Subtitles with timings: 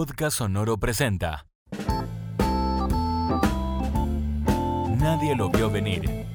[0.00, 1.44] Podcast Sonoro presenta.
[4.96, 6.26] Nadie lo vio venir.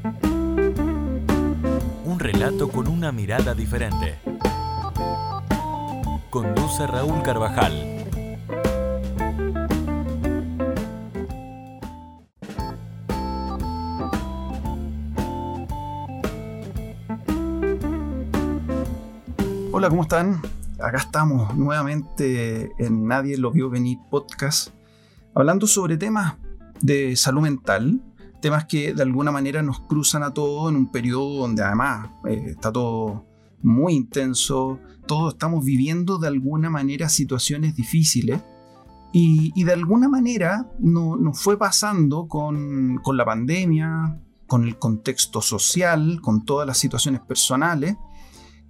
[2.04, 4.20] Un relato con una mirada diferente.
[6.30, 8.05] Conduce Raúl Carvajal.
[19.71, 20.39] Hola, ¿cómo están?
[20.86, 24.70] Acá estamos nuevamente en Nadie lo vio venir podcast,
[25.34, 26.36] hablando sobre temas
[26.80, 28.04] de salud mental,
[28.39, 32.49] temas que de alguna manera nos cruzan a todos en un periodo donde además eh,
[32.49, 33.26] está todo
[33.63, 38.43] muy intenso, todos estamos viviendo de alguna manera situaciones difíciles
[39.12, 46.20] y, de alguna manera nos fue pasando con, con la pandemia, con el contexto social,
[46.21, 47.98] con todas las situaciones personales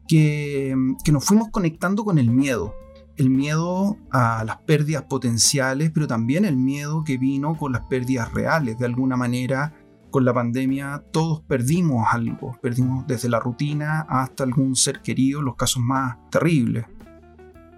[0.08, 0.76] que,
[1.12, 2.76] nos fuimos conectando con el miedo.
[3.18, 8.34] El miedo a las pérdidas potenciales, pero también el miedo que vino con las pérdidas
[8.34, 8.78] reales.
[8.78, 9.73] De alguna manera,
[10.11, 12.58] con la pandemia todos perdimos algo.
[12.61, 16.86] Perdimos desde la rutina hasta algún ser querido, los casos más terribles.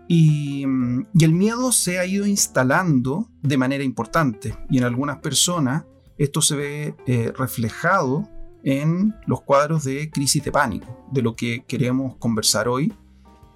[0.08, 4.56] Y, el miedo se ha ido instalando de manera importante.
[4.70, 5.86] Y en algunas personas
[6.18, 8.28] esto se ve eh, reflejado
[8.68, 12.94] en los cuadros de crisis de pánico, de lo que queremos conversar hoy.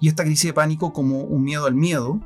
[0.00, 2.18] Y esta crisis de pánico como un miedo al miedo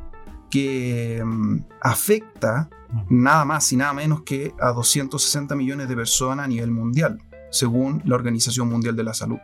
[0.53, 2.70] que mm, afecta
[3.09, 7.20] nada más y nada menos que a 260 millones de personas a nivel mundial,
[7.51, 9.39] según la Organización Mundial de la Salud.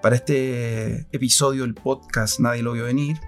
[0.00, 3.20] Para este episodio del podcast Nadie lo vio venir,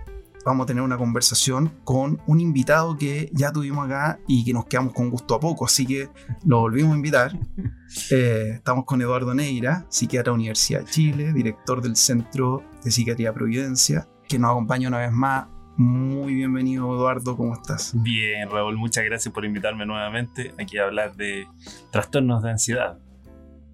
[0.45, 4.67] vamos a tener una conversación con un invitado que ya tuvimos acá y que nos
[4.67, 6.09] quedamos con gusto a poco, así que
[6.45, 7.33] lo volvimos a invitar.
[8.11, 13.35] Eh, estamos con Eduardo Neira, psiquiatra de Universidad de Chile, director del Centro de Psiquiatría
[13.35, 15.47] Providencia, que nos acompaña una vez más.
[15.77, 17.93] Muy bienvenido Eduardo, ¿cómo estás?
[18.03, 21.47] Bien, Raúl, muchas gracias por invitarme nuevamente aquí a hablar de
[21.91, 22.99] trastornos de ansiedad.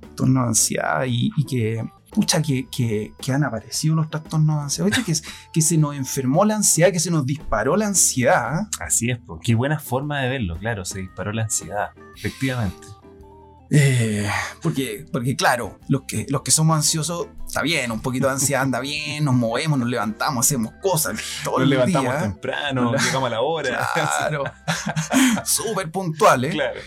[0.00, 4.90] Trastornos de ansiedad y que pucha, que, que, que, han aparecido los trastornos de ansiedad,
[5.04, 5.14] que,
[5.52, 8.68] que se nos enfermó la ansiedad, que se nos disparó la ansiedad.
[8.80, 12.86] Así es, qué buena forma de verlo, claro, se disparó la ansiedad, efectivamente.
[13.70, 14.26] Eh,
[14.62, 18.62] porque, porque claro, los que, los que somos ansiosos, está bien, un poquito de ansiedad
[18.62, 21.20] anda bien, nos movemos, nos levantamos, hacemos cosas.
[21.44, 23.88] Todo nos levantamos temprano, llegamos a la hora.
[23.92, 24.44] Claro,
[25.44, 26.54] súper puntuales.
[26.54, 26.80] Claro.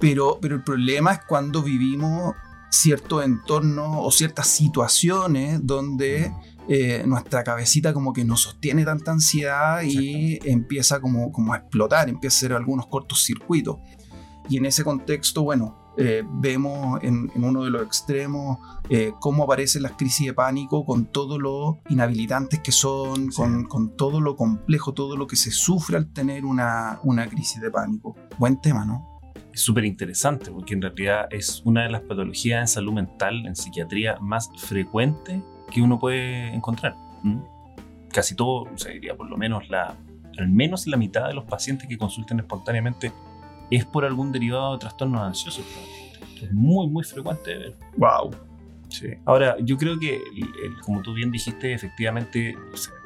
[0.00, 2.34] Pero, pero el problema es cuando vivimos
[2.70, 6.32] cierto entorno o ciertas situaciones donde
[6.68, 12.08] eh, nuestra cabecita como que no sostiene tanta ansiedad y empieza como, como a explotar,
[12.08, 13.78] empieza a hacer algunos cortocircuitos.
[14.50, 18.58] Y en ese contexto, bueno, eh, vemos en, uno de los extremos
[18.88, 23.96] eh, cómo aparecen las crisis de pánico con todo lo inhabilitantes que son, con, con,
[23.96, 28.14] todo lo complejo, todo lo que se sufre al tener una, una crisis de pánico.
[28.38, 29.17] Buen tema, ¿no?
[29.60, 34.18] Súper interesante porque en realidad es una de las patologías en salud mental, en psiquiatría,
[34.20, 36.96] más frecuente que uno puede encontrar.
[38.10, 39.94] Casi todo, o sea, diría por lo menos la,
[40.38, 43.12] al menos la mitad de los pacientes que consulten espontáneamente
[43.70, 45.64] es por algún derivado de trastornos ansiosos.
[46.40, 48.30] Es muy, muy frecuente ¡Wow!
[48.88, 49.08] Sí.
[49.26, 50.18] Ahora, yo creo que,
[50.82, 52.56] como tú bien dijiste, efectivamente,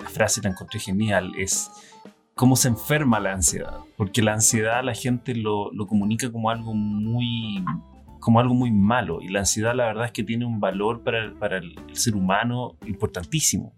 [0.00, 1.70] la frase te encontré genial, es
[2.42, 7.64] cómo se enferma la ansiedad, porque la ansiedad la gente lo, comunica como algo muy
[8.19, 11.32] como algo muy malo y la ansiedad la verdad es que tiene un valor para,
[11.38, 13.72] para el, ser humano importantísimo.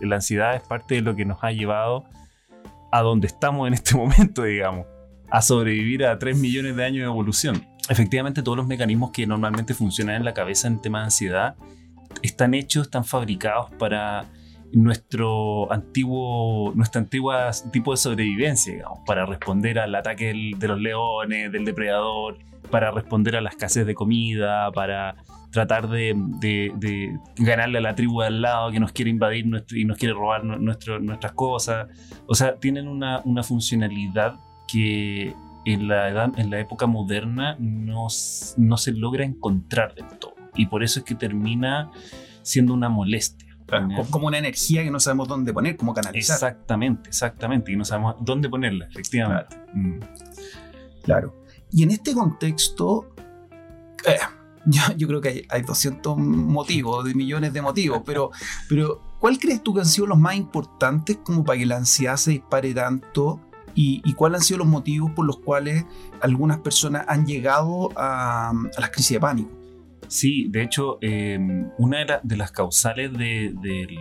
[0.00, 2.02] la ansiedad es parte de lo que nos ha llevado
[2.90, 4.84] a donde estamos en este momento, digamos,
[5.30, 7.64] a sobrevivir a 3 millones de años de evolución.
[7.88, 11.54] Efectivamente, todos los mecanismos que normalmente funcionan en la cabeza en tema de ansiedad
[12.20, 14.24] están hechos, están fabricados para
[14.72, 21.64] nuestro antiguo, nuestra antigua tipo de sobrevivencia, para responder al ataque de los leones, del
[21.64, 22.38] depredador,
[22.70, 25.16] para responder a la escasez de comida, para
[25.50, 26.16] tratar de,
[27.36, 30.44] ganarle a la tribu de al lado que nos quiere invadir y nos quiere robar
[30.44, 31.88] nuestras cosas.
[32.26, 35.34] O sea, tienen una, una funcionalidad que
[35.64, 38.06] en la, edad, época moderna no,
[38.56, 40.34] no se logra encontrar del todo.
[40.56, 41.90] Y por eso es que termina
[42.42, 43.51] siendo una molestia
[44.10, 46.36] como una energía que no sabemos dónde poner, cómo canalizar.
[46.36, 49.56] Exactamente, exactamente, y no sabemos dónde ponerla, efectivamente.
[51.02, 51.28] Claro.
[51.28, 51.76] Mm.
[51.76, 53.14] Y en este contexto,
[54.06, 54.18] eh,
[54.96, 58.30] yo, creo que hay, 200 motivos, de millones de motivos, pero,
[58.68, 62.16] pero ¿cuál crees tú que han sido los más importantes como para que la ansiedad
[62.16, 63.40] se dispare tanto?
[63.74, 65.86] ¿Y, y cuáles han sido los motivos por los cuales
[66.20, 69.61] algunas personas han llegado a, a las crisis de pánico?
[70.12, 73.96] Sí, de hecho, em, una de, las causales de,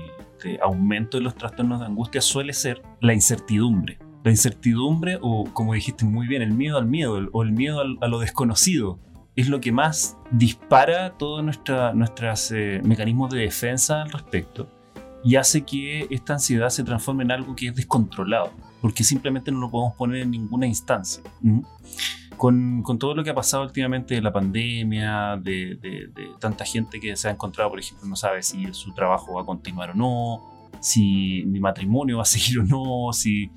[0.61, 3.97] aumento de los trastornos de angustia suele ser la incertidumbre.
[4.25, 8.07] La incertidumbre, o como dijiste muy bien, el miedo al miedo, o el miedo a
[8.09, 8.99] lo desconocido,
[9.37, 12.51] es lo que más dispara todos nuestros
[12.83, 14.67] mecanismos de defensa al respecto
[15.23, 19.61] y hace que esta ansiedad se transforme en algo que es descontrolado, porque simplemente no
[19.61, 21.23] lo podemos poner en ninguna instancia.
[22.41, 25.77] Con, con todo lo que ha pasado últimamente de la pandemia, de,
[26.39, 29.45] tanta gente que se ha encontrado, por ejemplo, no sabe si su trabajo va a
[29.45, 33.51] continuar o no, si mi matrimonio va a seguir o no, si,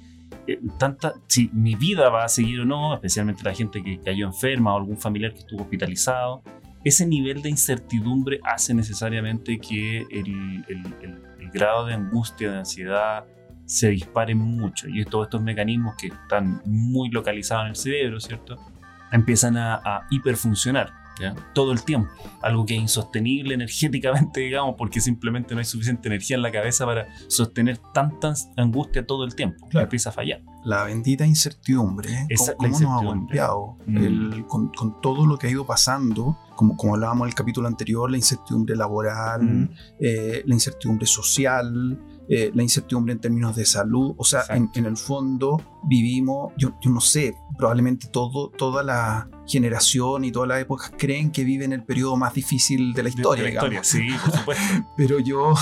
[0.46, 4.26] eh, tanta, si mi vida va a seguir o no, especialmente la gente que cayó
[4.26, 6.42] enferma o algún familiar que estuvo hospitalizado.
[6.84, 13.24] Ese nivel de incertidumbre hace necesariamente que el- el grado de angustia, de ansiedad,
[13.64, 14.88] se dispare mucho.
[14.88, 18.58] Y todos estos mecanismos que están muy localizados en el cerebro, ¿cierto?
[19.12, 21.34] Empiezan a, a hiperfuncionar ¿ya?
[21.54, 22.10] todo el tiempo.
[22.42, 26.84] Algo que es insostenible energéticamente, digamos, porque simplemente no hay suficiente energía en la cabeza
[26.86, 29.66] para sostener tanta angustia todo el tiempo.
[29.68, 29.84] Claro.
[29.84, 30.42] Empieza a fallar.
[30.64, 32.10] La bendita incertidumbre.
[32.12, 32.26] ¿eh?
[32.30, 33.18] Esa- ¿Cómo, la cómo nos ha incertidumbre.
[33.38, 33.78] golpeado?
[33.86, 33.96] Mm.
[33.98, 37.68] El- con, con todo lo que ha ido pasando, como, como hablábamos en el capítulo
[37.68, 39.68] anterior, la incertidumbre laboral, Mm.
[40.00, 41.98] eh, la incertidumbre social,
[42.28, 44.14] eh, la incertidumbre en términos de salud.
[44.16, 50.24] O sea, en, el fondo vivimos, yo, yo no sé, probablemente todo, toda la generación
[50.24, 53.50] y todas las épocas creen que viven el periodo más difícil de la historia, de
[53.50, 54.64] la historia, sí, por supuesto.
[54.96, 55.54] Pero yo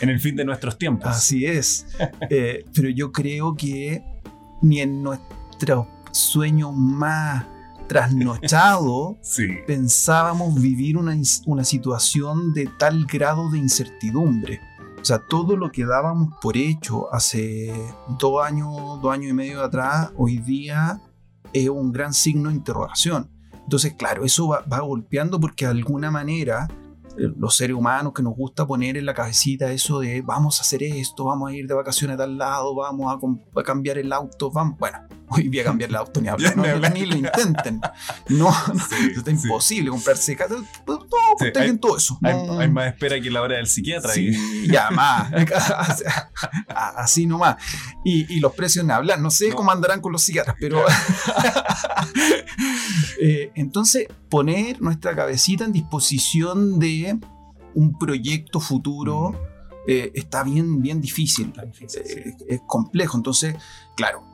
[0.00, 1.08] en el fin de nuestros tiempos.
[1.08, 1.86] Así es.
[2.30, 4.02] Eh, pero yo creo que
[4.62, 7.46] ni en nuestros sueños más
[7.88, 9.46] trasnochados Sí.
[9.66, 11.16] pensábamos vivir una,
[11.46, 14.60] una situación de tal grado de incertidumbre.
[15.00, 17.72] O sea, todo lo que dábamos por hecho hace
[18.18, 21.00] dos años, dos años y medio atrás, hoy día
[21.52, 23.30] es un gran signo de interrogación.
[23.52, 26.68] Entonces, claro, eso va, golpeando porque de alguna manera
[27.18, 30.62] eh, los seres humanos que nos gusta poner en la cabecita eso de vamos a
[30.62, 34.12] hacer esto, vamos a ir de vacaciones a tal lado, vamos a, a cambiar el
[34.12, 34.78] auto, vamos.
[34.78, 37.80] Bueno, hoy día cambiar el auto ni hablar, no, ni lo intenten.
[38.28, 40.54] No, Sí, está imposible comprarse casa.
[40.86, 41.06] No,
[41.38, 42.18] Sí, hay- bien todo eso.
[42.22, 44.12] Hay, más espera que la hora del psiquiatra.
[44.12, 44.32] Sí,
[44.68, 45.32] ya más.
[46.68, 47.56] A- Así nomás.
[48.04, 49.20] Y, y los precios ni hablar.
[49.20, 49.56] No sé No.
[49.56, 50.82] cómo andarán con los psiquiatras, pero.
[53.20, 57.18] Eh, entonces, poner nuestra cabecita en disposición de
[57.74, 59.38] un proyecto futuro
[59.88, 61.48] eh, está bien, bien difícil.
[61.48, 62.12] Está difícil, sí.
[62.18, 63.16] Eh, es complejo.
[63.16, 63.54] Entonces,
[63.96, 64.24] claro,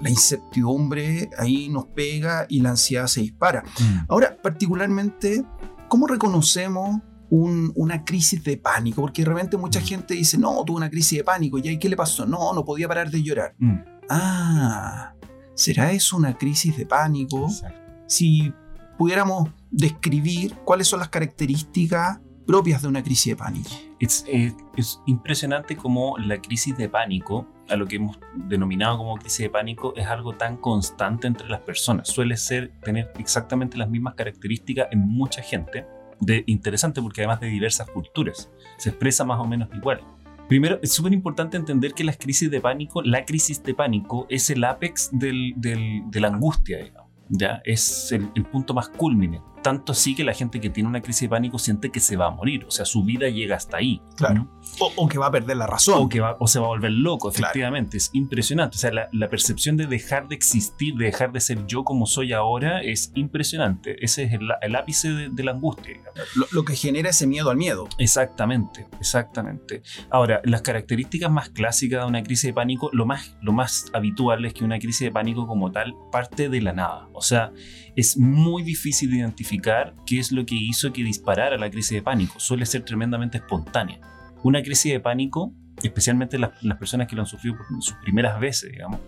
[0.00, 3.62] la incertidumbre ahí nos pega y la ansiedad se dispara.
[3.80, 4.04] Mm.
[4.08, 5.44] Ahora, particularmente,
[5.88, 7.00] ¿cómo reconocemos
[7.30, 9.00] un- una crisis de pánico?
[9.00, 9.84] Porque de repente mucha Mm.
[9.84, 12.26] gente dice, no, tuve una crisis de pánico, ¿y ahí qué le pasó?
[12.26, 13.54] No, no podía parar de llorar.
[13.58, 13.74] Mm.
[14.10, 15.14] Ah,
[15.54, 17.46] ¿será eso una crisis de pánico?
[17.46, 17.78] Exacto.
[18.06, 18.52] Si
[18.98, 22.20] pudiéramos describir cuáles son las características
[22.52, 23.70] propias de una crisis de pánico.
[23.98, 29.16] Es, es- es impresionante como la crisis de pánico, a lo que hemos denominado como
[29.16, 32.08] crisis de pánico, es algo tan constante entre las personas.
[32.08, 35.86] Suele ser tener exactamente las mismas características en mucha gente.
[36.20, 40.02] De, interesante porque además de diversas culturas, se expresa más o menos igual.
[40.46, 44.50] Primero, es súper importante entender que las crisis de pánico, la crisis de pánico es
[44.50, 47.10] el apex del- del- de la angustia, digamos.
[47.30, 47.62] ¿ya?
[47.64, 49.40] Es el, el punto más culmine.
[49.62, 52.26] Tanto así que la gente que tiene una crisis de pánico siente que se va
[52.26, 52.64] a morir.
[52.66, 54.02] O sea, su vida llega hasta ahí.
[54.16, 54.34] Claro.
[54.34, 54.60] ¿no?
[54.80, 55.94] O, o que va a perder la razón.
[56.04, 57.46] O, que va, o se va a volver loco, Claro.
[57.46, 57.96] efectivamente.
[57.96, 58.76] Es impresionante.
[58.76, 62.06] O sea, la, la percepción de dejar de existir, de dejar de ser yo como
[62.06, 64.02] soy ahora, es impresionante.
[64.04, 66.00] Ese es el, el ápice de, de la angustia.
[66.34, 67.88] Lo, lo que genera ese miedo al miedo.
[67.98, 69.82] Exactamente, exactamente.
[70.10, 74.44] Ahora, las características más clásicas de una crisis de pánico, lo más, lo más habitual
[74.44, 77.08] es que una crisis de pánico como tal parte de la nada.
[77.12, 77.52] O sea,
[77.94, 82.02] es muy difícil de identificar qué es lo que hizo que disparara la crisis de
[82.02, 82.38] pánico.
[82.38, 84.00] Suele ser tremendamente espontánea.
[84.42, 88.38] Una crisis de pánico, especialmente las, las personas que lo han sufrido por sus primeras
[88.40, 89.00] veces, digamos,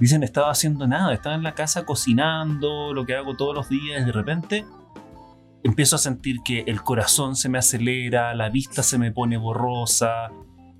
[0.00, 4.04] dicen estaba haciendo nada, estaba en la casa cocinando, lo que hago todos los días,
[4.04, 4.64] de repente
[5.62, 10.30] empiezo a sentir que el corazón se me acelera, la vista se me pone borrosa,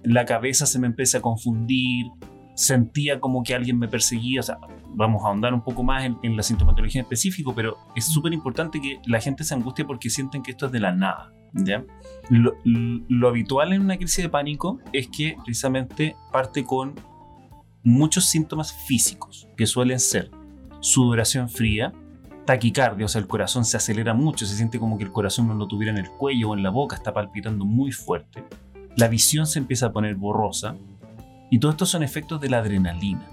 [0.02, 2.06] la cabeza se me empieza a confundir,
[2.54, 4.40] sentía como que alguien me perseguía,
[4.88, 8.80] vamos a ahondar un poco más en, la sintomatología en específico, pero es súper importante
[8.80, 11.32] que la gente se angustie porque sienten que esto es de la nada.
[12.30, 16.94] Lo, lo habitual en una crisis de pánico es que precisamente parte con
[17.84, 20.30] muchos síntomas físicos, que suelen ser
[20.80, 21.92] sudoración fría,
[22.44, 25.54] taquicardia, o sea, el corazón se acelera mucho, se siente como que el corazón no
[25.54, 28.44] lo tuviera en el cuello o en la boca, está palpitando muy fuerte.
[28.96, 30.76] La visión se empieza a poner borrosa.
[31.54, 33.30] Y todo esto son efectos de la adrenalina.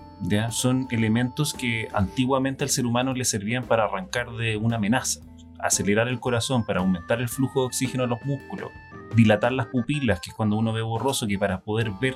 [0.51, 5.21] Son elementos que antiguamente al ser humano le servían para arrancar de una amenaza.
[5.57, 8.69] Acelerar el corazón para aumentar el flujo de oxígeno a los músculos.
[9.15, 12.15] Dilatar las pupilas, que es cuando uno ve borroso, que para poder ver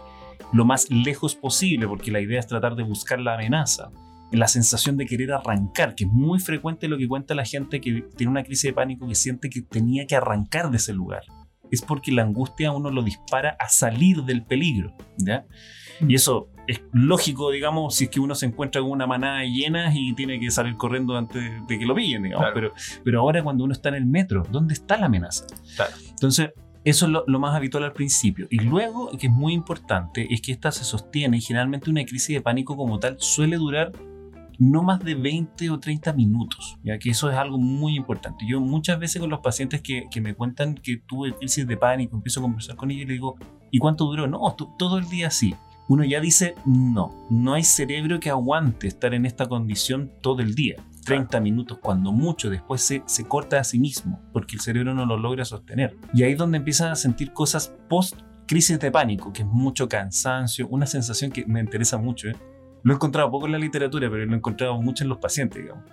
[0.54, 3.90] lo más lejos posible, porque la idea es tratar de buscar la amenaza.
[4.32, 8.04] La sensación de querer arrancar, que es muy frecuente lo que cuenta la gente que
[8.16, 11.24] tiene una crisis de pánico, que siente que tenía que arrancar de ese lugar.
[11.72, 14.96] Es porque la angustia a uno lo dispara a salir del peligro.
[15.18, 15.46] ¿ya?
[16.08, 19.52] Y eso es lógico, digamos, si es que uno se encuentra con una manada de
[19.52, 22.46] hienas y tiene que salir corriendo antes de que lo pillen, digamos.
[22.46, 22.56] Claro.
[22.56, 25.46] Pero, pero ahora cuando uno está en el metro, ¿dónde está la amenaza?
[25.76, 25.94] Claro.
[26.10, 26.52] Entonces,
[26.84, 28.48] eso es lo, lo más habitual al principio.
[28.50, 32.36] Y luego, que es muy importante, es que esta se sostiene y generalmente una crisis
[32.36, 33.92] de pánico como tal suele durar
[34.60, 38.46] no más de 20 o 30 minutos, ya que eso es algo muy importante.
[38.48, 42.16] Yo muchas veces con los pacientes que, que me cuentan que tuve crisis de pánico,
[42.16, 43.36] empiezo a conversar con ellos y le digo,
[43.72, 44.28] ¿y cuánto duró?
[44.28, 45.56] No, to- todo el día así.
[45.88, 50.56] Uno ya dice, no, no hay cerebro que aguante estar en esta condición todo el
[50.56, 50.76] día.
[51.06, 55.06] 30 minutos, cuando mucho, después se, se corta a sí mismo, porque el cerebro no
[55.06, 55.96] lo logra sostener.
[56.16, 59.88] Y ahí es donde empiezan a sentir cosas post crisis de pánico, que es mucho
[59.88, 62.30] cansancio, una sensación que me interesa mucho.
[62.30, 62.36] ¿eh?
[62.86, 65.60] Lo he encontrado poco en la literatura, pero lo he encontrado mucho en los pacientes,
[65.60, 65.84] digamos,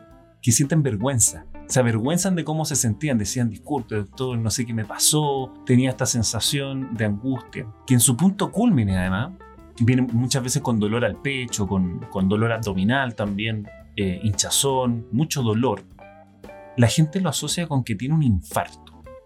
[0.43, 1.47] que sienten vergüenza.
[1.67, 5.89] Se avergüenzan de cómo se sentían, decían, disculpe, doctor, no sé qué me pasó, tenía
[5.89, 9.33] esta sensación de angustia, que en su punto culmine, además,
[9.81, 15.41] viene muchas veces con dolor al pecho, con, con dolor abdominal también, eh, hinchazón, mucho
[15.41, 15.83] dolor.
[16.77, 18.82] La gente lo asocia con que tiene un infarto.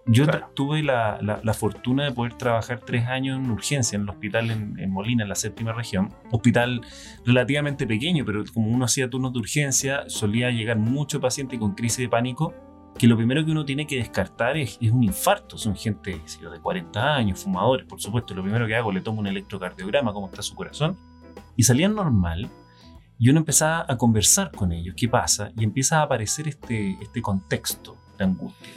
[0.08, 0.50] Yo Claro.
[0.54, 4.50] tuve la, la- la fortuna de poder trabajar tres años en urgencia en el hospital
[4.52, 6.10] en, en Molina, en la séptima región.
[6.30, 6.80] Hospital
[7.25, 11.98] relativamente pequeño, pero como uno hacía turnos de urgencia, solía llegar mucho paciente con crisis
[11.98, 12.54] de pánico,
[12.96, 15.58] que lo primero que uno tiene que descartar es, es un infarto.
[15.58, 18.32] Son gente yo, de 40 años, fumadores, por supuesto.
[18.34, 20.96] Lo primero que hago, le tomo un electrocardiograma, cómo está su corazón.
[21.56, 22.48] Y salían normal.
[23.18, 27.20] Y uno empezaba a conversar con ellos, qué pasa, y empieza a aparecer este, este
[27.22, 28.70] contexto de angustia.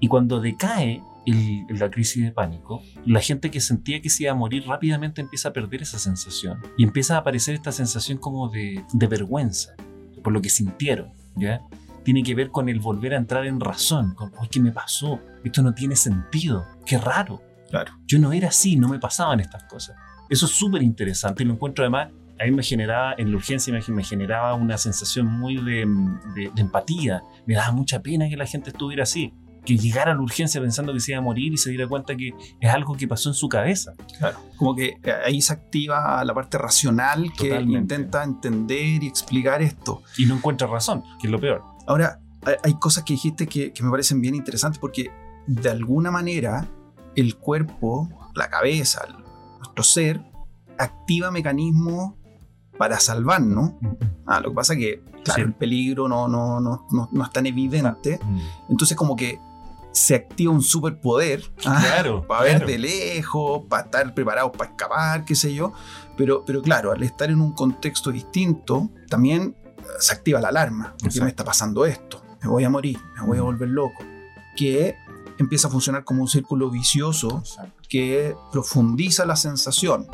[0.00, 4.32] Y cuando decae el- la crisis de pánico, la gente que sentía que se iba
[4.32, 6.58] a morir rápidamente empieza a perder esa sensación.
[6.76, 9.74] Y empieza a aparecer esta sensación como de, de vergüenza
[10.22, 11.10] por lo que sintieron.
[11.36, 11.60] ¿ya?
[12.04, 15.20] Tiene que ver con el volver a entrar en razón, con, "Ay, ¿qué me pasó?
[15.44, 17.42] Esto no tiene sentido, qué raro.
[17.70, 17.92] Claro.
[18.06, 19.94] Yo no era así, no me pasaban estas cosas.
[20.30, 22.08] Eso es súper interesante y lo encuentro además,
[22.40, 25.84] a mí me generaba, en la urgencia me, me generaba una sensación muy de,
[26.34, 27.22] de- de empatía.
[27.46, 29.32] Me daba mucha pena que la gente estuviera así.
[29.68, 32.16] Que llegara a la urgencia pensando que se iba a morir y se diera cuenta
[32.16, 33.92] que es algo que pasó en su cabeza.
[34.18, 34.38] Claro.
[34.56, 37.94] Como que eh, ahí se activa la parte racional que Totalmente.
[37.94, 40.02] intenta entender y explicar esto.
[40.16, 41.62] Y no encuentra razón, que es lo peor.
[41.86, 42.20] Ahora,
[42.64, 45.10] hay- cosas que dijiste que, que me parecen bien interesantes porque
[45.46, 46.66] de alguna manera
[47.14, 49.02] el cuerpo, la cabeza,
[49.58, 50.22] nuestro ser,
[50.78, 52.14] activa mecanismos
[52.78, 53.72] para salvarnos.
[54.26, 55.48] Ah, lo que pasa es que, claro, Sí.
[55.48, 58.20] el peligro no, no, no, no, no es tan evidente.
[58.24, 58.38] Mm.
[58.70, 59.40] Entonces como que
[59.92, 61.42] se activa un superpoder.
[61.64, 62.26] ah, Claro.
[62.28, 62.66] para ver claro.
[62.66, 65.72] de lejos, para estar preparados para escapar, qué sé yo.
[66.16, 70.94] Pero, pero claro, al estar en un contexto distinto, también eh, se activa la alarma.
[71.02, 71.24] Exacto.
[71.24, 74.04] me está pasando esto, me voy a morir, me voy a volver loco.
[74.56, 74.96] Que
[75.38, 77.82] empieza a funcionar como un círculo vicioso Exacto.
[77.88, 80.08] que profundiza la sensación.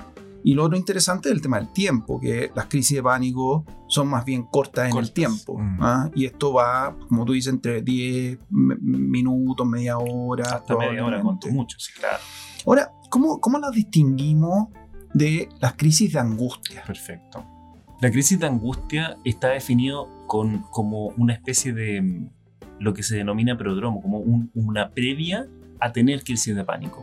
[0.47, 4.09] Y lo otro interesante es el tema del tiempo, que las crisis de pánico son
[4.09, 5.57] más bien cortas en el tiempo.
[5.59, 5.79] Mm.
[5.81, 6.11] ¿ah?
[6.15, 10.45] Y esto va, como tú dices, entre 10 m- minutos, media hora.
[10.57, 12.19] Hasta media hora, cuanto mucho, sí, claro.
[12.67, 14.69] Ahora, ¿cómo, ¿cómo las distinguimos
[15.15, 16.83] de las crisis de angustia?
[16.87, 17.43] Perfecto.
[18.03, 22.29] La crisis de angustia está definido con, como una especie de mm,
[22.81, 25.49] lo que se denomina prodromo, como un- una previa
[25.81, 27.03] a tener crisis de pánico.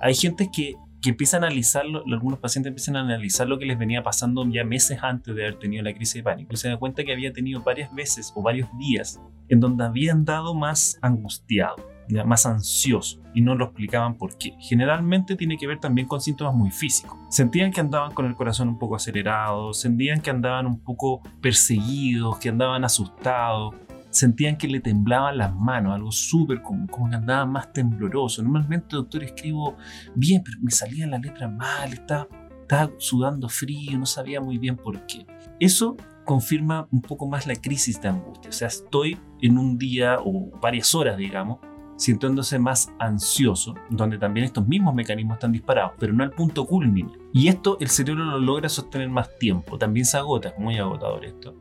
[0.00, 3.78] Hay gente que, que empieza a analizarlo, algunos pacientes empiezan a analizar lo que les
[3.78, 7.04] venía pasando ya meses antes de haber tenido la crisis de pánico se dan cuenta
[7.04, 9.20] que había tenido varias veces o varios días
[9.50, 11.76] en donde habían dado más angustiado,
[12.24, 14.54] más ansioso y no lo explicaban por qué.
[14.60, 17.18] Generalmente tiene que ver también con síntomas muy físicos.
[17.28, 22.38] Sentían que andaban con el corazón un poco acelerado, sentían que andaban un poco perseguidos,
[22.38, 23.74] que andaban asustados,
[24.14, 28.44] sentían que le temblaban las manos, algo súper común, como que andaban más temblorosos.
[28.44, 29.76] Normalmente, doctor, escribo
[30.14, 32.28] bien, pero me salía la letra mal, estaba,
[32.62, 35.26] estaba sudando frío, no sabía muy bien por qué.
[35.58, 38.50] Eso confirma un poco más la crisis de angustia.
[38.50, 41.58] O sea, estoy en un día o varias horas, digamos,
[41.96, 47.12] sintiéndose más ansioso, donde también estos mismos mecanismos están disparados, pero no al punto culmine.
[47.32, 49.76] Y esto el cerebro lo logra sostener más tiempo.
[49.76, 51.54] También se agota, es muy agotador esto,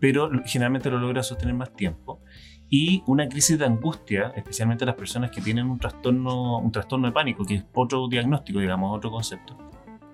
[0.00, 2.22] pero generalmente lo logra sostener más tiempo.
[2.68, 7.12] Y una crisis de angustia, especialmente las personas que tienen un trastorno, un trastorno de
[7.12, 9.58] pánico, que es otro diagnóstico, digamos, otro concepto,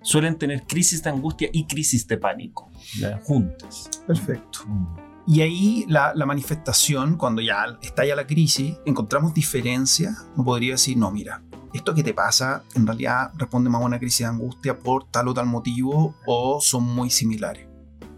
[0.03, 3.21] suelen tener crisis de angustia y crisis de pánico ¿ya?
[3.25, 4.03] juntas.
[4.07, 4.61] Perfecto.
[4.67, 4.97] Mm.
[5.29, 10.29] Y ahí la, la manifestación, cuando ya estalla la crisis, encontramos diferencias.
[10.37, 11.43] No podría decir, no, mira,
[11.75, 15.29] esto que te pasa en realidad responde más a una crisis de angustia por tal
[15.29, 17.76] o tal motivo o son muy similares.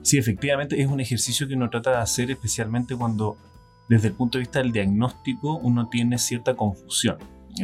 [0.09, 3.37] Sí, efectivamente es un ejercicio que uno trata de hacer especialmente cuando
[3.89, 7.19] desde el punto de vista del diagnóstico uno tiene cierta confusión.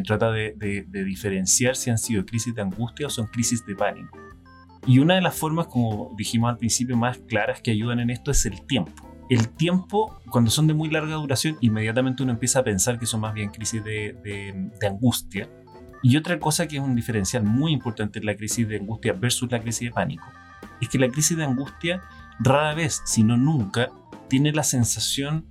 [0.07, 4.19] Trata de, de diferenciar si han sido crisis de angustia o son crisis de pánico.
[4.87, 8.31] Y una de las formas, como dijimos al principio, más claras que ayudan en esto
[8.31, 12.65] es el tiempo el tiempo, cuando son de muy larga duración, inmediatamente uno empieza a
[12.65, 15.49] pensar que son más bien crisis de, angustia.
[16.03, 19.51] Y otra cosa que es un diferencial muy importante en la crisis de angustia versus
[19.51, 20.25] la crisis de pánico,
[20.81, 22.03] es que la crisis de angustia
[22.41, 23.91] rara vez, si no nunca,
[24.29, 25.47] tiene la sensación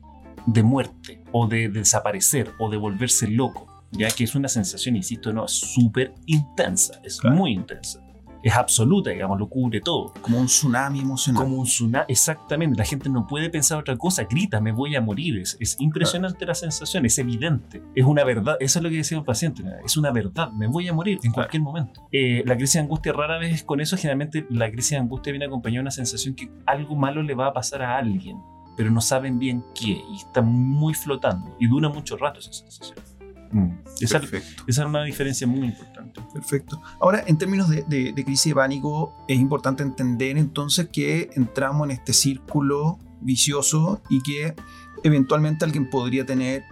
[0.46, 5.32] de muerte o de, desaparecer o de volverse loco, ya que es una sensación, insisto,
[5.32, 8.03] no, súper intensa, es muy intensa
[8.44, 10.14] es absoluta, digamos, lo cubre todo.
[10.22, 11.44] Como un tsunami emocional.
[11.44, 12.78] Como un tsunami, exactamente.
[12.78, 15.42] La gente no puede pensar otra cosa, grita, me voy a morir.
[15.42, 17.82] Es, impresionante la sensación, es evidente.
[17.96, 20.88] Es una verdad, eso es lo que decía el paciente, es una verdad, me voy
[20.88, 22.08] a morir en cualquier momento.
[22.12, 25.46] Eh, la crisis de angustia rara vez con eso, generalmente la crisis de angustia viene
[25.46, 28.38] acompañada de una sensación que algo malo le va a pasar a alguien,
[28.76, 33.13] pero no saben bien qué y está muy flotando y dura mucho rato esa sensación.
[33.54, 33.70] Mm.
[34.02, 34.22] Esa,
[34.68, 36.22] es una diferencia muy importante.
[36.34, 36.82] Perfecto.
[37.00, 42.14] Ahora, en términos de, crisis de pánico, es importante entender entonces que entramos en este
[42.14, 44.56] círculo vicioso y que
[45.04, 46.64] eventualmente alguien podría tener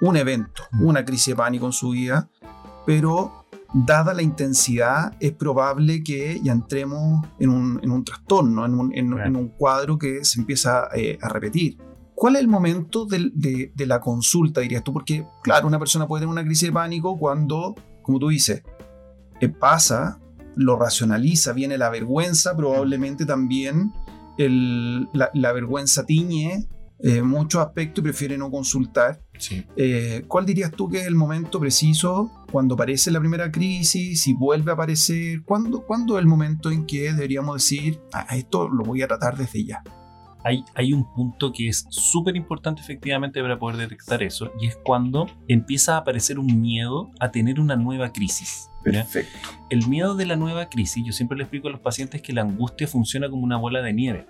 [0.00, 0.84] un evento, mm.
[0.84, 2.28] una crisis de pánico en su vida,
[2.84, 9.98] pero dada la intensidad, es probable que ya entremos en un, trastorno, en un, cuadro
[9.98, 11.78] que se empieza eh, a repetir.
[12.16, 14.94] ¿Cuál es el momento de, la consulta, dirías tú?
[14.94, 18.62] Porque, claro, una persona puede tener una crisis de pánico cuando, como tú dices,
[19.38, 20.18] eh, pasa,
[20.56, 23.92] lo racionaliza, viene la vergüenza, probablemente también
[24.38, 26.66] la, vergüenza tiñe
[27.00, 29.20] eh, muchos aspectos y prefiere no consultar.
[29.76, 34.32] Eh, ¿Cuál dirías tú que es el momento preciso cuando aparece la primera crisis, si
[34.32, 35.42] vuelve a aparecer?
[35.44, 39.36] ¿Cuándo, ¿cuándo es el momento en que deberíamos decir, ah, esto lo voy a tratar
[39.36, 39.82] desde ya?
[40.74, 45.26] Hay, un punto que es súper importante efectivamente para poder detectar eso, y es cuando
[45.48, 48.70] empieza a aparecer un miedo a tener una nueva crisis.
[48.84, 49.36] Perfecto.
[49.70, 52.42] El miedo de la nueva crisis, yo siempre le explico a los pacientes que la
[52.42, 54.26] angustia funciona como una bola de nieve.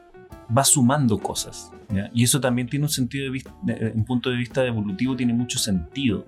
[0.56, 1.72] Va sumando cosas.
[2.14, 3.54] Y eso también tiene un sentido de vista,
[3.94, 6.26] un punto de vista evolutivo, tiene mucho sentido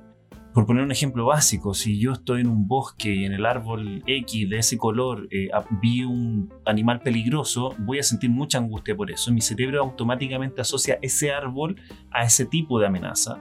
[0.58, 4.02] por poner un ejemplo básico, si yo estoy en un bosque y en el árbol
[4.08, 9.08] X de ese color eh, vi un animal peligroso, voy a sentir mucha angustia por
[9.08, 9.30] eso.
[9.30, 13.40] Mi cerebro automáticamente asocia ese árbol a ese tipo de amenaza.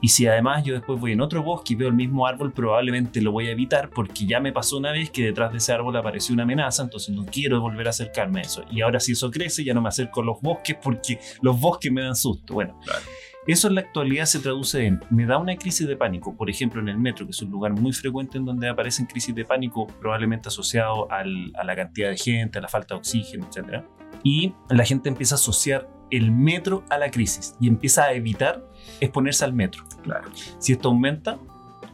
[0.00, 3.20] Y si además yo después voy en otro bosque y veo el mismo árbol, probablemente
[3.20, 5.96] lo voy a evitar porque ya me pasó una vez que detrás de ese árbol
[5.96, 8.62] apareció una amenaza, entonces no quiero volver a acercarme a eso.
[8.70, 11.90] Y ahora si eso crece, ya no me acerco a los bosques porque los bosques
[11.90, 12.54] me dan susto.
[12.54, 13.02] Bueno, claro.
[13.46, 16.80] Eso en la actualidad se traduce en, me da una crisis de pánico, por ejemplo
[16.80, 19.86] en el metro, que es un lugar muy frecuente en donde aparecen crisis de pánico,
[20.00, 23.84] probablemente asociado a la cantidad de gente, a la falta de oxígeno, etc.
[24.24, 28.64] Y la gente empieza a asociar el metro a la crisis y empieza a evitar
[29.00, 29.84] exponerse al metro.
[30.02, 30.28] Claro.
[30.58, 31.38] Si esto aumenta,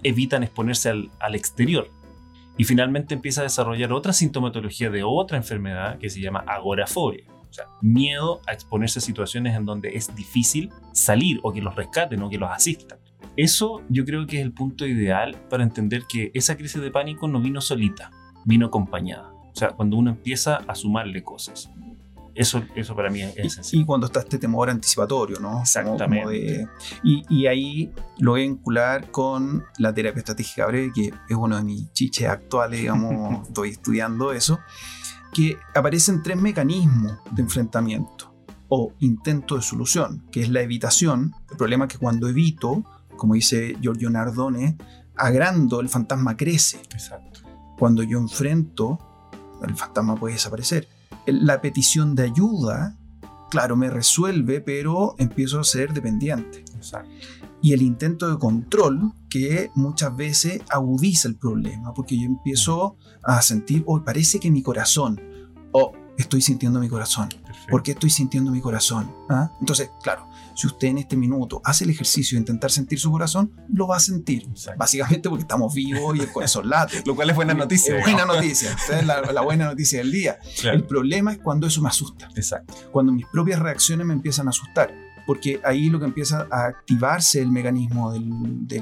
[0.03, 1.91] evitan exponerse al, al exterior.
[2.57, 7.55] Y finalmente empieza a desarrollar otra sintomatología de otra enfermedad que se llama agorafobia o
[7.55, 12.23] sea, miedo a exponerse a situaciones en donde es difícil salir o que los rescaten
[12.23, 12.99] o que los asistan.
[13.37, 17.29] Eso yo creo que es el punto ideal para entender que esa crisis de pánico
[17.29, 18.11] no vino solita,
[18.47, 19.31] vino acompañada.
[19.35, 21.71] O sea, cuando uno empieza a sumarle cosas.
[22.35, 23.83] Eso, eso para mí es esencial.
[23.83, 25.61] Y cuando está este temor anticipatorio, ¿no?
[25.61, 26.67] Exactamente.
[27.05, 31.59] y, y, ahí lo voy a vincular con la terapia estratégica breve, que es uno
[31.59, 34.59] de mis chiches actuales, digamos, estoy estudiando eso
[35.33, 38.33] que aparecen tres mecanismos de enfrentamiento
[38.69, 41.35] o intento de solución, que es la evitación.
[41.51, 42.85] El problema es que cuando evito,
[43.17, 44.77] como dice Giorgio Nardone,
[45.17, 46.79] agrando el fantasma crece.
[46.91, 47.41] Exacto.
[47.79, 48.99] Cuando yo enfrento,
[49.63, 50.89] el fantasma puede desaparecer.
[51.27, 52.97] La petición de ayuda,
[53.51, 56.65] claro, me resuelve, pero empiezo a ser dependiente.
[56.75, 57.11] Exacto.
[57.61, 63.41] Y el intento de control, que muchas veces agudiza el problema, porque yo empiezo a
[63.41, 65.19] sentir, hoy parece que mi corazón,
[65.73, 67.31] o estoy sintiendo mi corazón.
[67.71, 69.11] ¿Por qué estoy sintiendo mi corazón?
[69.31, 69.51] ¿Ah?
[69.59, 73.53] Entonces, claro, si usted en este minuto hace el ejercicio de intentar sentir su corazón,
[73.73, 74.47] lo va a sentir.
[74.77, 77.03] Básicamente porque estamos vivos y el corazón late.
[77.07, 77.97] lo cual es buena noticia.
[77.97, 78.77] Es buena noticia.
[78.91, 80.39] es la, buena noticia del día.
[80.63, 82.29] El problema es cuando eso me asusta.
[82.37, 82.75] Exacto.
[82.93, 84.93] Cuando mis propias reacciones me empiezan a asustar.
[85.27, 88.25] Porque ahí lo que empieza a activarse el mecanismo del,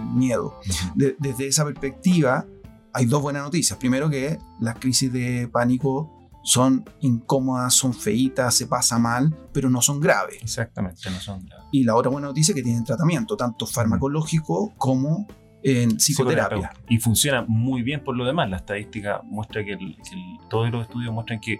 [0.05, 0.59] miedo.
[0.94, 2.46] desde esa perspectiva,
[2.92, 3.79] hay dos buenas noticias.
[3.79, 9.83] Primero que las crisis de pánico son incómodas, son feitas, se pasa mal, pero no
[9.83, 10.38] son graves.
[10.42, 11.66] Exactamente, no son graves.
[11.70, 15.26] Y la otra buena noticia es que tienen tratamiento, tanto farmacológico como
[15.62, 16.72] en psicoterapia.
[16.88, 18.48] Y funciona muy bien por lo demás.
[18.48, 21.59] La estadística muestra que, el- que el- todos los estudios muestran que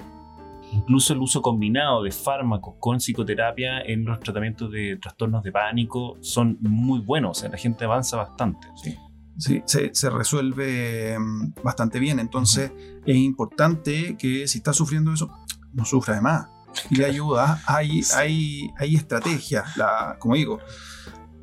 [0.73, 6.17] incluso el uso combinado de fármacos con psicoterapia en los tratamientos de trastornos de pánico
[6.21, 7.39] son muy buenos.
[7.39, 8.69] O sea, la gente avanza bastante.
[8.83, 8.97] ¿sí?
[9.39, 12.19] Sí, se, se resuelve mm, bastante bien.
[12.21, 12.73] Entonces
[13.07, 15.31] es importante que si está sufriendo eso,
[15.73, 16.47] no sufra de más.
[16.91, 17.61] Y le ayuda.
[17.67, 18.13] Hay, Sí.
[18.17, 19.77] hay, hay estrategias.
[19.77, 20.59] La, como digo,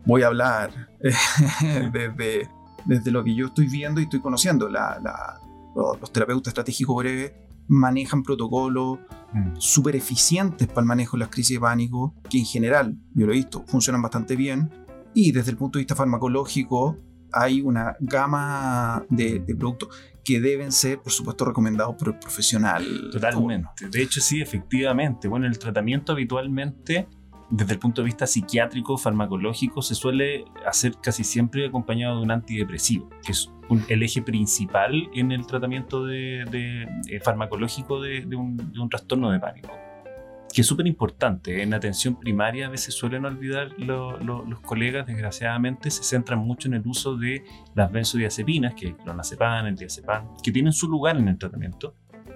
[0.05, 0.71] voy a hablar
[1.91, 2.49] desde,
[2.85, 4.69] desde lo que yo estoy viendo y estoy conociendo.
[4.69, 5.41] La- la-
[5.75, 7.33] los terapeutas estratégicos breves
[7.67, 8.99] manejan protocolos
[9.33, 9.55] Mm.
[9.57, 13.33] súper eficientes para el manejo de las crisis de pánico, que en general, yo lo
[13.33, 14.71] he visto, funcionan bastante bien.
[15.13, 16.97] Y desde el punto de vista farmacológico,
[17.33, 19.89] hay una gama de, de productos
[20.23, 22.85] que deben ser, por supuesto, recomendados por el profesional.
[23.11, 23.89] Totalmente.
[23.89, 25.27] De hecho, sí, efectivamente.
[25.27, 27.07] Bueno, el tratamiento habitualmente,
[27.49, 32.31] desde el punto de vista psiquiátrico, farmacológico, se suele hacer casi siempre acompañado de un
[32.31, 38.21] antidepresivo, que es un- el eje principal en el tratamiento de, de- eh, farmacológico de,
[38.25, 39.69] de un, de un trastorno de pánico.
[40.53, 41.61] Que es súper importante.
[41.61, 46.67] En atención primaria a veces suelen olvidar lo- lo- los colegas, desgraciadamente, se centran mucho
[46.67, 47.43] en el uso de
[47.75, 51.93] las benzodiazepinas, que es el clonazepam, el diazepam, que tienen su lugar en el tratamiento,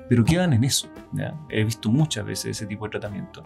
[0.10, 0.90] pero quedan en eso.
[1.14, 1.34] ¿ya?
[1.50, 3.44] He visto muchas veces ese tipo de tratamiento.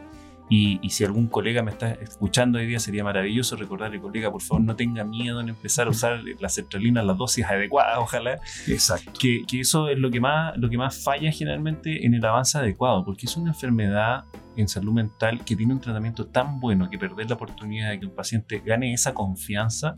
[0.49, 4.41] Y, y si algún colega me está escuchando hoy día, sería maravilloso recordarle, colega, por
[4.41, 8.39] favor, no tenga miedo en empezar a usar la sertralina, las dosis adecuadas, ojalá.
[8.67, 9.12] Exacto.
[9.19, 12.58] Que, que eso es lo que, más, lo que más falla generalmente en el avance
[12.58, 16.97] adecuado, porque es una enfermedad en salud mental que tiene un tratamiento tan bueno que
[16.97, 19.97] perder la oportunidad de que un paciente gane esa confianza,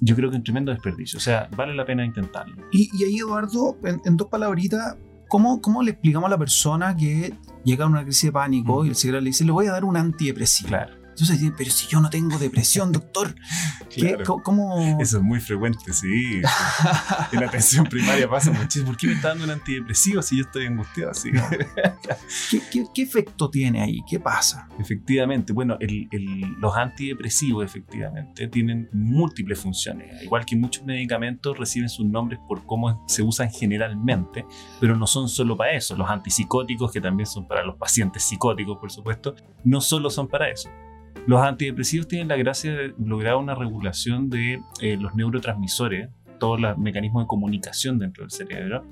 [0.00, 1.18] yo creo que es un tremendo desperdicio.
[1.18, 2.56] O sea, vale la pena intentarlo.
[2.72, 4.96] Y, y ahí, Eduardo, en, en dos palabritas,
[5.28, 7.32] ¿cómo, ¿cómo le explicamos a la persona que
[7.64, 9.96] llega una crisis de pánico y el psiquiatra le dice, le voy a dar un
[9.96, 10.68] antidepresivo?
[10.68, 11.01] Claro.
[11.12, 13.34] Entonces pero si yo no tengo depresión, doctor,
[13.90, 14.24] ¿qué- Claro.
[14.24, 14.98] co- ¿cómo...?
[15.00, 16.40] Eso es muy frecuente, sí.
[17.32, 18.86] En la atención primaria pasa muchísimo.
[18.86, 21.12] ¿Por qué me está dando un antidepresivo si yo estoy angustiado?
[21.14, 21.30] Sí.
[22.50, 24.00] ¿Qué, qué, qué efecto tiene ahí?
[24.08, 24.68] ¿Qué pasa?
[24.78, 30.22] Efectivamente, bueno, el- el- los antidepresivos efectivamente tienen múltiples funciones.
[30.22, 34.44] Igual que muchos medicamentos reciben sus nombres por cómo se usan generalmente,
[34.80, 35.96] pero no son solo para eso.
[35.96, 40.48] Los antipsicóticos, que también son para los pacientes psicóticos, por supuesto, no solo son para
[40.50, 40.68] eso.
[41.26, 46.76] Los antidepresivos tienen la gracia de lograr una regulación de eh, los neurotransmisores, todos los
[46.78, 48.84] mecanismos de comunicación dentro del cerebro,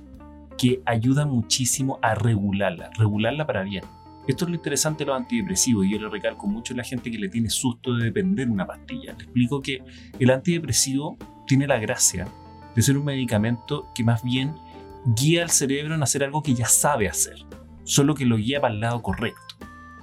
[0.56, 3.82] que ayuda muchísimo a regularla, regularla para bien.
[4.28, 7.10] Esto es lo interesante de los antidepresivos y yo le recalco mucho a la gente
[7.10, 9.14] que le tiene susto de depender de una pastilla.
[9.16, 9.82] Le explico que
[10.18, 12.28] el antidepresivo tiene la gracia
[12.76, 14.54] de ser un medicamento que más bien
[15.16, 17.38] guía al cerebro en hacer algo que ya sabe hacer,
[17.84, 19.49] solo que lo guía para el lado correcto.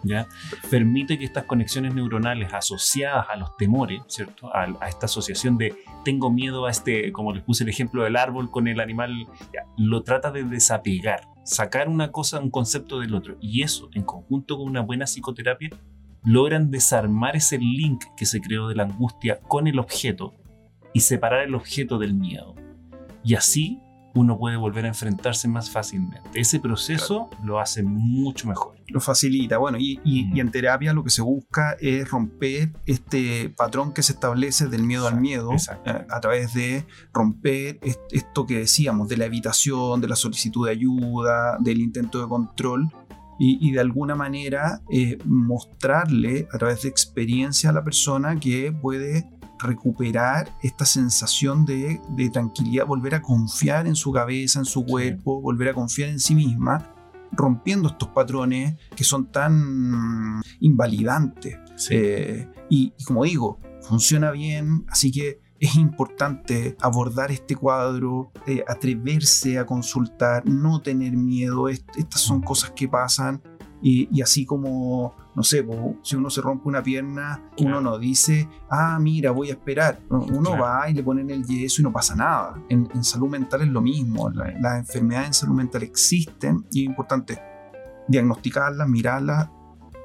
[0.08, 0.28] ¿Ya?
[0.70, 4.50] Permite que estas conexiones neuronales asociadas a los temores, ¿cierto?
[4.54, 8.50] A, esta asociación de tengo miedo a este, como les puse el ejemplo del árbol
[8.50, 9.28] con el animal,
[9.78, 13.38] lo trata de desapegar, sacar una cosa, un concepto del otro.
[13.41, 15.70] Y eso, en conjunto con una buena psicoterapia,
[16.24, 20.34] logran desarmar ese link que se creó de la angustia con el objeto
[20.93, 22.56] y separar el objeto del miedo.
[23.24, 23.80] Y así
[24.15, 26.30] uno puede volver a enfrentarse más fácilmente.
[26.34, 28.76] Ese proceso lo hace mucho mejor.
[28.88, 29.58] Lo facilita.
[29.58, 30.36] Bueno, y, y- Mm.
[30.36, 34.84] y en terapia lo que se busca es romper este patrón que se establece del
[34.84, 40.02] miedo al miedo eh, a través de romper est- esto que decíamos, de la evitación,
[40.02, 42.89] de la solicitud de ayuda, del intento de control.
[43.39, 48.72] Y, y de alguna manera eh, mostrarle a través de experiencia a la persona que
[48.72, 54.86] puede recuperar esta sensación de, de tranquilidad, volver a confiar en su cabeza, en su
[54.86, 56.93] cuerpo, volver a confiar en sí misma,
[57.32, 61.58] rompiendo estos patrones que son tan invalidantes.
[61.89, 68.63] Eh, y, y como digo, funciona bien, así que es importante abordar este cuadro, eh,
[68.67, 71.67] atreverse a consultar, no tener miedo.
[71.67, 73.41] Est- estas son cosas que pasan.
[73.82, 75.63] Y, y así como, no sé,
[76.02, 80.00] si uno se rompe una pierna, uno no dice, ah, mira, voy a esperar.
[80.10, 80.63] No, Uno Claro.
[80.63, 82.56] va y le ponen el yeso y no pasa nada.
[82.69, 84.32] En, en salud mental es lo mismo.
[84.32, 87.39] La- las enfermedades en salud mental existen y es importante
[88.08, 89.50] diagnosticarlas, mirarlas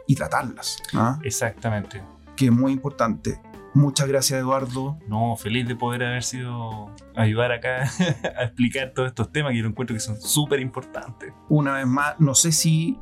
[0.06, 0.82] y tratarlas.
[0.94, 1.18] ¿ah?
[1.22, 2.02] Exactamente.
[2.36, 3.40] Que es muy importante.
[3.74, 4.98] Muchas gracias, Eduardo.
[5.08, 7.84] No, feliz de poder haber sido ayudar acá
[8.38, 11.32] a explicar todos estos temas que yo encuentro que son súper importantes.
[11.48, 12.98] Una vez más, no sé si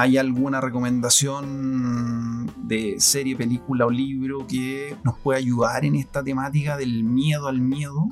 [0.00, 6.76] hay alguna recomendación de serie, película o libro que nos pueda ayudar en esta temática
[6.76, 8.06] del miedo al miedo.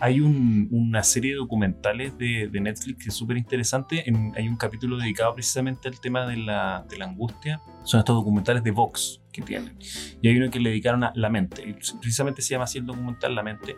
[0.00, 4.04] Hay un- una serie de documentales de, Netflix que es súper interesante.
[4.36, 7.62] Hay un capítulo dedicado precisamente al tema de la, de la angustia.
[7.84, 9.78] Son estos documentales de Vox que tienen.
[10.20, 11.76] Y hay uno que le dedicaron a la mente.
[12.00, 13.76] Precisamente se llama así el documental La mente.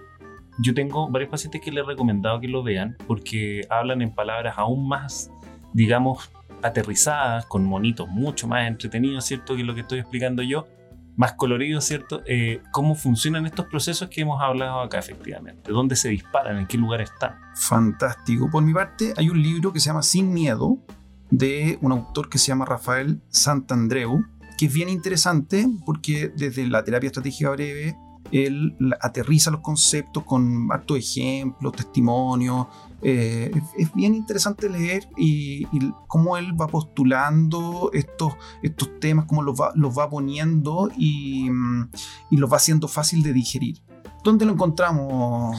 [0.58, 4.54] yo tengo varios pacientes que les he recomendado que lo vean porque hablan en palabras
[4.56, 5.30] aún más,
[5.74, 6.30] digamos,
[6.62, 9.56] aterrizadas, con monitos mucho más entretenidos, ¿cierto?
[9.56, 10.66] Que lo que estoy explicando yo,
[11.16, 12.22] más coloridos, ¿cierto?
[12.26, 15.72] Eh, cómo funcionan estos procesos que hemos hablado acá, efectivamente.
[15.72, 16.58] ¿Dónde se disparan?
[16.58, 17.36] ¿En qué lugar están?
[17.54, 18.50] Fantástico.
[18.50, 20.78] Por mi parte, hay un libro que se llama Sin Miedo,
[21.30, 24.24] de un autor que se llama Rafael Santandreu,
[24.58, 27.96] que es bien interesante porque desde la terapia estratégica breve
[28.32, 32.66] él aterriza los conceptos con hartos ejemplos, testimonios.
[33.02, 35.66] Eh, es, bien interesante leer y,
[36.08, 41.90] cómo él va postulando estos, estos temas, cómo los va, los va poniendo y, mm,
[42.30, 43.82] y los va haciendo fácil de digerir.
[44.24, 45.56] ¿Dónde lo encontramos?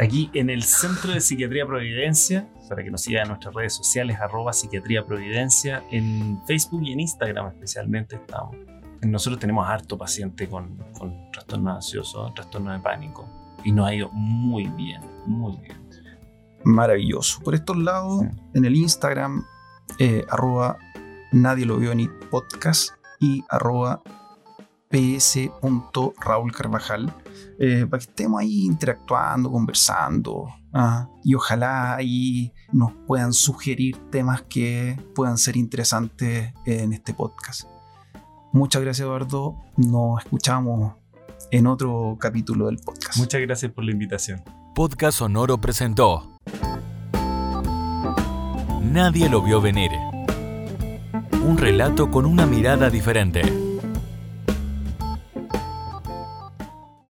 [0.00, 4.18] Aquí en el Centro de Psiquiatría Providencia, para que nos sigan en nuestras redes sociales,
[4.20, 8.56] arroba Psiquiatría Providencia, en Facebook y en Instagram especialmente estamos
[9.08, 13.26] nosotros tenemos harto paciente con, con trastorno ansioso, trastorno de pánico,
[13.64, 15.78] y nos ha ido muy bien, muy bien.
[16.64, 17.40] Maravilloso.
[17.40, 19.44] Por estos lados, en el Instagram,
[19.98, 20.78] eh, arroba
[21.32, 24.02] nadie lo vio ni podcast y arroba
[24.88, 27.12] ps.raulcarvajal
[27.58, 34.42] eh, para que estemos ahí interactuando, conversando ah, y ojalá ahí nos puedan sugerir temas
[34.42, 37.68] que puedan ser interesantes en este podcast.
[38.52, 39.54] Muchas gracias, Eduardo.
[39.76, 40.94] Nos escuchamos
[41.52, 43.16] en otro capítulo del podcast.
[43.18, 44.42] Muchas gracias por la invitación.
[44.74, 46.39] Podcast Sonoro presentó
[48.90, 49.92] Nadie lo vio venir.
[51.44, 53.59] Un relato con una mirada diferente.